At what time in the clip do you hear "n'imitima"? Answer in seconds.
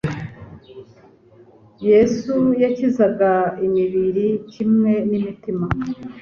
5.09-5.65